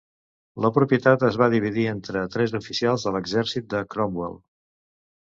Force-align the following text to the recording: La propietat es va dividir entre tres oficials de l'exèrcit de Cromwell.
La 0.63 0.69
propietat 0.77 1.25
es 1.27 1.35
va 1.41 1.49
dividir 1.53 1.83
entre 1.91 2.23
tres 2.37 2.55
oficials 2.61 3.05
de 3.09 3.13
l'exèrcit 3.17 3.69
de 3.75 3.83
Cromwell. 3.93 4.35